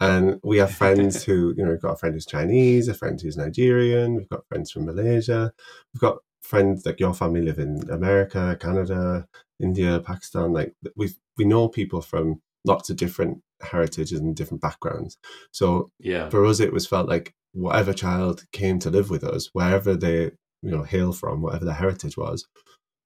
[0.00, 3.18] and we have friends who, you know, we've got a friend who's Chinese, a friend
[3.20, 5.50] who's Nigerian, we've got friends from Malaysia,
[5.94, 9.26] we've got friends like your family live in America, Canada,
[9.60, 10.52] India, Pakistan.
[10.52, 15.16] Like we we know people from lots of different heritages and different backgrounds.
[15.52, 16.28] So Yeah.
[16.28, 20.32] for us, it was felt like whatever child came to live with us, wherever they
[20.62, 22.46] you know hail from, whatever their heritage was,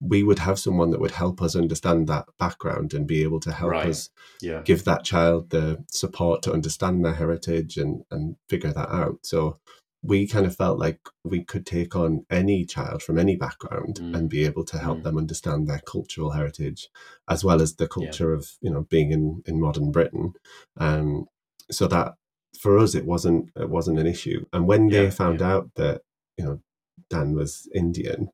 [0.00, 3.52] we would have someone that would help us understand that background and be able to
[3.52, 3.86] help Right.
[3.88, 4.62] us Yeah.
[4.64, 9.18] give that child the support to understand their heritage and and figure that out.
[9.24, 9.58] So
[10.02, 14.16] we kind of felt like we could take on any child from any background Mm.
[14.16, 15.02] and be able to help Mm.
[15.04, 16.88] them understand their cultural heritage
[17.28, 20.32] as well as the culture of you know being in in modern britain
[20.76, 21.26] um
[21.70, 22.14] so that
[22.60, 25.52] for us it wasn't it wasn't an issue and when they found yeah.
[25.52, 26.02] out that
[26.36, 26.60] you know
[27.10, 28.28] dan was indian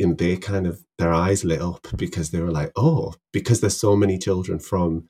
[0.00, 3.76] and they kind of their eyes lit up because they were like oh because there's
[3.76, 5.08] so many children from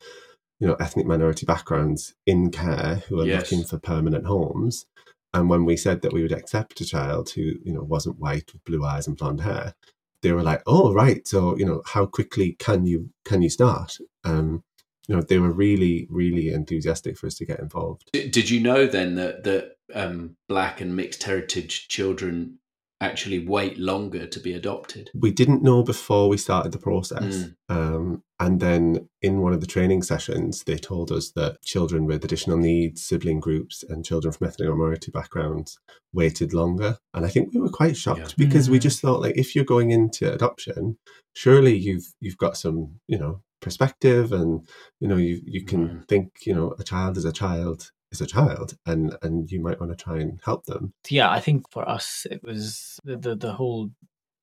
[0.61, 3.51] you know ethnic minority backgrounds in care who are Yes.
[3.51, 4.85] looking for permanent homes
[5.33, 8.53] and when we said that we would accept a child who you know wasn't white
[8.53, 9.75] with blue eyes and blonde hair
[10.23, 13.97] they were like oh right so you know how quickly can you can you start?
[14.25, 14.63] Um
[15.09, 18.09] you know they were really really enthusiastic for us to get involved.
[18.13, 22.60] Did, you know then that that um, black and mixed heritage children
[23.01, 25.11] actually wait longer to be adopted?
[25.15, 27.55] we didn't know before we started the process Mm.
[27.69, 32.25] um, and then in one of the training sessions they told us that children with
[32.25, 35.79] additional needs sibling groups and children from ethnic minority backgrounds
[36.13, 38.45] waited longer and i think we were quite shocked Yeah.
[38.45, 38.83] because we Mm.
[38.83, 40.99] just thought like if you're going into adoption
[41.35, 44.67] surely you've you've got some you know perspective and
[45.01, 46.09] you know you you can Right.
[46.09, 49.81] think you know a child is a child is a child and and you might
[49.81, 50.93] want to try and help them.
[51.09, 53.91] Yeah i think for us it was the the, the whole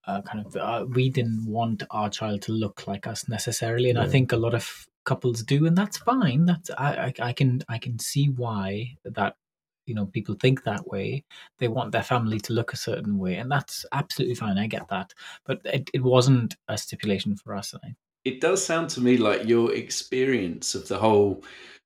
[0.05, 3.99] uh, kind of uh, we didn't want our child to look like us necessarily and
[3.99, 6.45] i think a lot of couples do and that's fine.
[6.45, 9.37] That's I, I i can i can see why that
[9.85, 11.23] you know people think that way.
[11.59, 14.89] They want their family to look a certain way and that's absolutely fine i get
[14.89, 15.13] that.
[15.45, 19.47] But it, it wasn't a stipulation for us I, It does sound to me like
[19.47, 21.41] your experience of the whole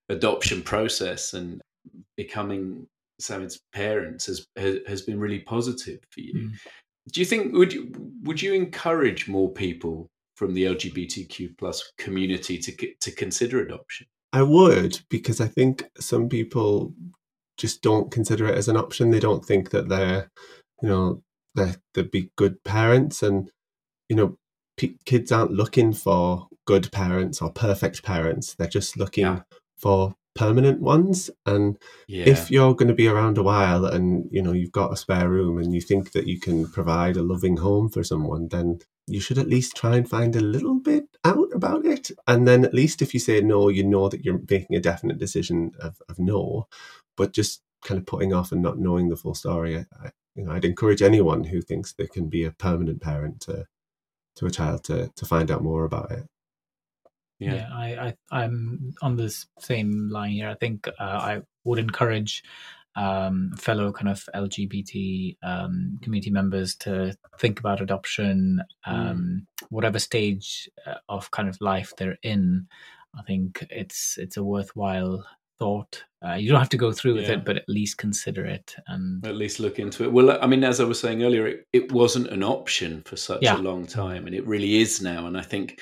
[0.10, 1.62] adoption process and
[2.18, 2.88] becoming
[3.20, 6.34] Samid's parents has has, has been really positive for you.
[6.34, 6.52] Mm.
[7.12, 7.92] Do you think would you
[8.24, 14.08] would you encourage more people from the LGBTQ plus community to to consider adoption?
[14.34, 16.94] I would because I think some people
[17.58, 19.12] just don't consider it as an option.
[19.12, 20.30] They don't think that they're,
[20.82, 21.22] you know,
[21.54, 23.52] they're, they'd be good parents, and
[24.10, 24.38] you know,
[24.78, 28.56] p- kids aren't looking for good parents or perfect parents.
[28.56, 29.42] They're just looking Yeah.
[29.78, 31.30] for permanent ones.
[31.46, 34.94] And Yeah, if you're going to be around a while, and you know, you've got
[34.94, 38.48] a spare room, and you think that you can provide a loving home for someone,
[38.50, 42.12] then you should at least try and find a little bit out about it.
[42.28, 45.18] And then at least if you say no, you know that you're making a definite
[45.18, 46.68] decision of, of no,
[47.18, 49.86] but just kind of putting off and not knowing the full story.
[50.02, 53.66] I, you know, I'd encourage anyone who thinks they can be a permanent parent to
[54.38, 56.26] to a child to to find out more about it.
[57.42, 57.88] Yeah, yeah, I,
[58.32, 62.44] I i'm on this same line here i think uh, i would encourage
[62.98, 70.70] um, fellow kind of LGBT um, community members to think about adoption, um, whatever stage
[70.86, 72.68] uh, of kind of life they're in.
[73.18, 75.26] I think it's it's a worthwhile
[75.58, 76.04] thought.
[76.26, 77.36] Uh, you don't have to go through with Yeah.
[77.36, 78.76] it, but at least consider it.
[78.88, 80.12] And At least look into it.
[80.12, 83.42] Well, I mean, as I was saying earlier, it, it wasn't an option for such
[83.42, 83.56] Yeah.
[83.58, 85.28] a long time, and it really is now.
[85.28, 85.80] And I think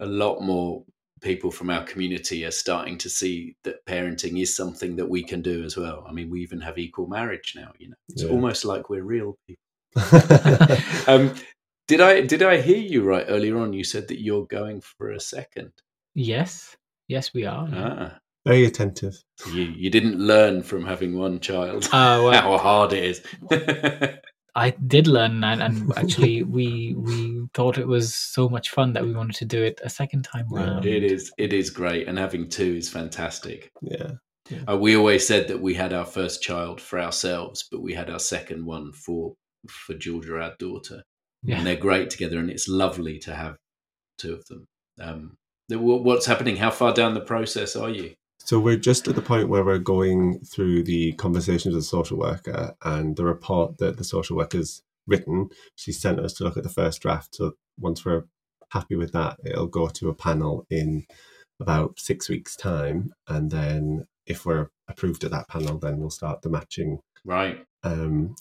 [0.00, 0.84] a lot more
[1.22, 5.42] people from our community are starting to see that parenting is something that we can
[5.42, 6.04] do as well.
[6.08, 7.72] I mean, we even have equal marriage now.
[7.78, 8.30] You know, it's Yeah.
[8.30, 9.60] almost like we're real people.
[11.08, 11.34] Um,
[11.88, 13.72] did I did I hear you right earlier on?
[13.72, 15.72] You said that you're going for a second.
[16.14, 16.76] yes,
[17.08, 17.68] yes, we are.
[17.68, 17.94] yeah.
[17.98, 19.16] Ah, Very attentive.
[19.52, 23.20] you you didn't learn from having one child Uh, well, how hard it is.
[24.54, 29.04] I did learn, and, and actually, we we thought it was so much fun that
[29.04, 30.86] we wanted to do it a second time Yeah, round.
[30.86, 31.32] It is.
[31.38, 33.70] It is great, and having two is fantastic.
[33.82, 34.12] Yeah.
[34.68, 38.10] Uh, we always said that we had our first child for ourselves, but we had
[38.10, 39.34] our second one for
[39.68, 41.02] for Georgia, our daughter,
[41.42, 41.58] Yeah.
[41.58, 43.56] and they're great together, and it's lovely to have
[44.18, 44.66] two of them.
[45.00, 45.36] Um,
[45.68, 46.56] what's happening?
[46.56, 48.14] How far down the process are you?
[48.50, 52.18] So we're just at the point where we're going through the conversations with the social
[52.18, 55.50] worker and the report that the social worker's written.
[55.76, 57.36] She sent us to look at the first draft.
[57.36, 58.24] So once we're
[58.72, 61.06] happy with that, it'll go to a panel in
[61.60, 63.12] about six weeks' time.
[63.28, 67.64] And then if we're approved at that panel, then we'll start the matching Right.
[67.84, 68.34] um,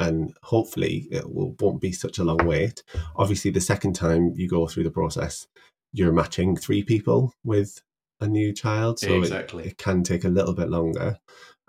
[0.00, 2.82] and hopefully it will, won't be such a long wait.
[3.14, 5.46] Obviously, the second time you go through the process,
[5.92, 7.80] you're matching three people with
[8.24, 9.64] a new child, so it- Exactly.
[9.68, 11.18] it, can take a little bit longer.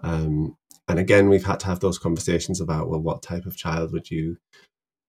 [0.02, 0.56] Um,
[0.88, 4.10] and again, we've had to have those conversations about well, what type of child would
[4.12, 4.38] you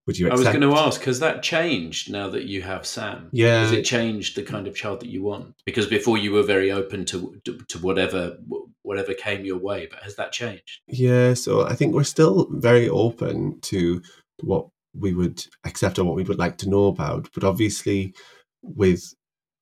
[0.07, 3.29] would you I was going to ask, has that changed now that you have Sam?
[3.33, 3.63] Yeah.
[3.63, 5.55] Has it changed the kind of child that you want?
[5.65, 8.39] Because before you were very open to to, to whatever
[8.83, 10.81] whatever came your way, but has that changed?
[10.87, 14.01] Yeah, so I think we're still very open to
[14.43, 17.29] what we would accept or what we would like to know about.
[17.35, 18.15] But obviously,
[18.63, 19.13] with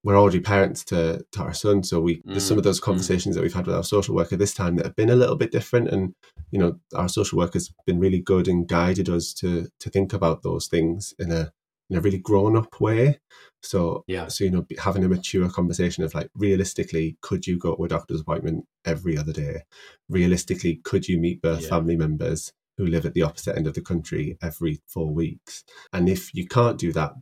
[0.04, 2.84] we're already parents to, to our son, so we there's some of those Mm, mm.
[2.84, 5.36] conversations that we've had with our social worker this time that have been a little
[5.36, 5.88] bit different.
[5.88, 6.14] And
[6.52, 10.42] you know, our social worker's been really good and guided us to to think about
[10.42, 11.52] those things in a
[11.90, 13.18] in a really grown up way.
[13.62, 14.28] So Yeah.
[14.28, 17.88] so you know, having a mature conversation of like, realistically, could you go to a
[17.88, 19.62] doctor's appointment every other day?
[20.08, 21.68] Realistically, could you meet birth Yeah.
[21.70, 25.64] family members who live at the opposite end of the country every four weeks?
[25.92, 27.12] And if you can't do that,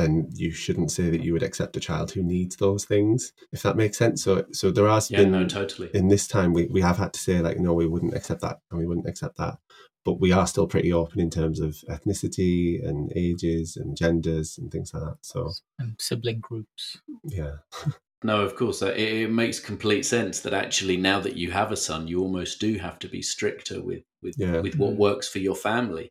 [0.00, 3.32] then you shouldn't say that you would accept a child who needs those things.
[3.52, 4.22] If that makes sense.
[4.24, 5.90] So so there has Yeah, been no, totally.
[5.94, 8.58] in this time we, we have had to say like no we wouldn't accept that
[8.70, 9.58] and we wouldn't accept that
[10.04, 14.70] but we are still pretty open in terms of ethnicity and ages and genders and
[14.72, 16.98] things like that so And sibling groups.
[17.24, 17.56] yeah
[18.22, 18.82] No, of course.
[18.82, 22.20] uh, It, it makes complete sense that actually now that you have a son, you
[22.20, 24.60] almost do have to be stricter with with, Yeah.
[24.60, 26.10] with what works for your family.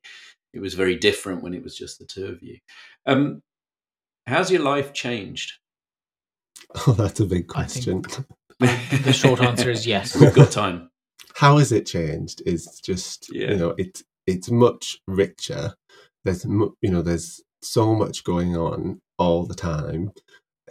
[0.54, 2.58] It was very different when it was just the two of you.
[3.06, 3.44] Um,
[4.30, 5.54] how's your life changed?
[6.88, 8.26] oh that's a big I think- question
[8.60, 10.16] The short answer is yes.
[10.20, 10.90] We've got time.
[11.36, 13.52] how has it changed is just Yeah.
[13.52, 15.74] you know it's it's much richer
[16.26, 20.12] there's you know there's so much going on all the time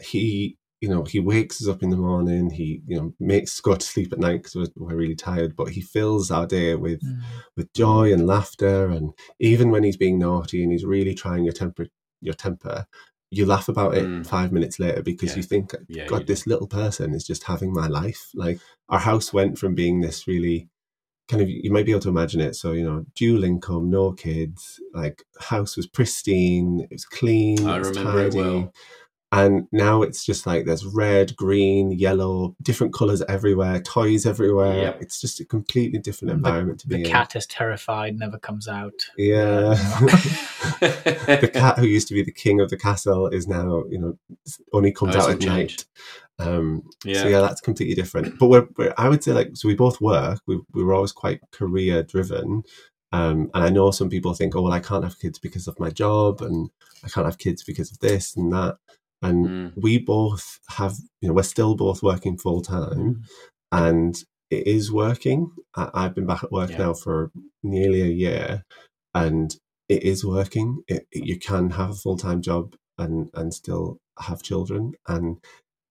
[0.01, 3.61] he you know he wakes us up in the morning he you know makes us
[3.61, 6.75] go to sleep at night because we're, we're really tired but he fills our day
[6.75, 7.21] with Mm.
[7.57, 11.53] with joy and laughter and even when he's being naughty and he's really trying your
[11.63, 11.87] temper
[12.21, 12.87] your temper
[13.31, 14.27] you laugh about it Mm.
[14.27, 15.37] five minutes later because Yeah.
[15.37, 16.25] you think Yeah, you god do.
[16.27, 18.59] this little person is just having my life like
[18.89, 20.69] our house went from being this really
[21.29, 24.13] kind of you might be able to imagine it so you know dual income no
[24.13, 28.73] kids like house was pristine it was clean I it was remember it tidy well.
[29.31, 34.77] And now it's just like there's red green yellow different colors everywhere toys everywhere.
[34.85, 35.03] Yep.
[35.03, 37.11] it's just a completely different The- environment to be The in.
[37.11, 38.95] cat is terrified, never comes out.
[39.19, 39.75] yeah.
[40.81, 43.99] The the cat who used to be the king of the castle is now you
[43.99, 44.19] know
[44.73, 45.85] only comes Oh, out at night.
[46.39, 47.23] um Yeah.
[47.23, 47.41] so yeah.
[47.41, 48.39] that's completely different.
[48.39, 50.41] But we're, we're i would say like so we both work.
[50.47, 52.63] We, we were always quite career driven
[53.13, 55.81] um and i know some people think oh well i can't have kids because of
[55.81, 56.69] my job and
[57.05, 58.77] i can't have kids because of this and that
[59.23, 59.73] and Mm.
[59.77, 63.23] we both have you know we're still both working full time
[63.73, 66.79] and it is working I, i've been back at work Yeah.
[66.79, 67.31] now for
[67.63, 68.65] nearly a year
[69.15, 69.55] and
[69.89, 74.43] it is working it, it- you can have a full-time job and and still have
[74.43, 75.39] children and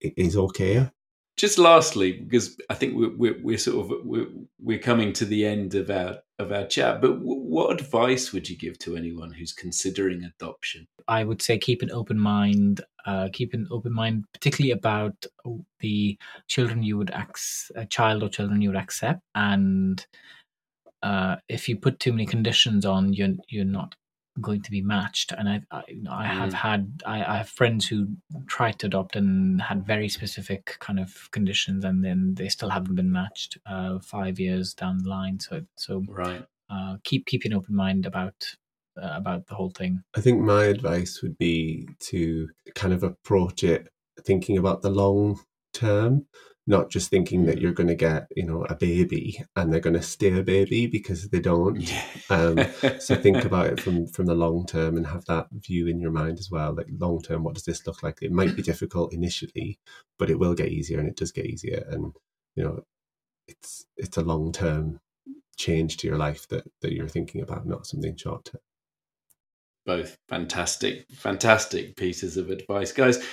[0.01, 0.89] it is okay
[1.38, 4.27] just lastly, because I think we're, we're, we're sort of we're,
[4.59, 8.49] we're, coming to the end of our of our chat, but w- what advice would
[8.49, 10.88] you give to anyone who's considering adoption?
[11.07, 12.81] I would say keep an open mind.
[13.05, 15.25] Uh, keep an open mind, particularly about
[15.79, 16.17] the
[16.47, 20.05] children you would ac- a child or children you would accept, and
[21.03, 23.95] uh, if you put too many conditions on, you're you're not
[24.41, 25.31] going to be matched.
[25.31, 26.57] And I, I, I have mm.
[26.57, 28.07] had, I, I, have friends who
[28.47, 32.95] tried to adopt and had very specific kind of conditions, and then they still haven't
[32.95, 35.39] been matched uh, five years down the line.
[35.39, 38.55] So, so right, uh, keep keeping an open mind about
[39.01, 40.03] uh, about the whole thing.
[40.15, 43.89] I think my advice would be to kind of approach it
[44.25, 45.39] thinking about the long
[45.73, 46.25] term
[46.70, 49.95] not just thinking that you're going to get you know a baby and they're going
[49.95, 51.91] to stay a baby because they don't.
[52.30, 52.59] Um,
[52.99, 56.11] so think about it from from the long term and have that view in your
[56.11, 58.20] mind as well like long term what does this look like?
[58.22, 59.80] It might be difficult initially
[60.20, 61.88] but it will get easier and it does get easier.
[61.89, 62.13] And
[62.55, 62.84] you know
[63.47, 64.99] it's it's a long term
[65.55, 68.61] change to your life that that you're thinking about not something short term.
[69.86, 72.91] Both fantastic fantastic pieces of advice.
[72.91, 73.26] Guys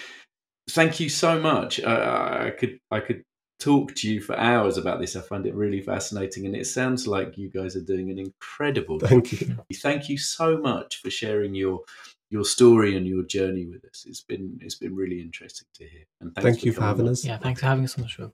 [0.71, 1.81] thank you so much.
[1.81, 3.25] Uh, I could I could
[3.61, 5.17] talk to you for hours about this.
[5.17, 8.99] I find it really fascinating, and it sounds like you guys are doing an incredible.
[8.99, 9.65] Thank job.
[9.69, 9.77] you.
[9.77, 11.81] Thank you so much for sharing your
[12.31, 14.05] your story and your journey with us.
[14.09, 16.05] It's been it's been really interesting to hear.
[16.21, 17.25] And thank for you for having us.
[17.25, 18.33] Yeah, thanks for having us on the show.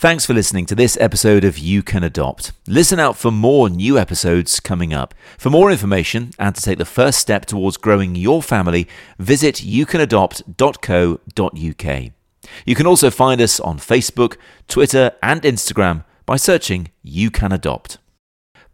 [0.00, 2.52] Thanks for listening to this episode of You Can Adopt.
[2.66, 5.12] Listen out for more new episodes coming up.
[5.36, 8.88] For more information and to take the first step towards growing your family,
[9.18, 12.12] visit youcanadopt.co.uk.
[12.64, 14.38] You can also find us on Facebook,
[14.68, 17.98] Twitter, and Instagram by searching You Can Adopt.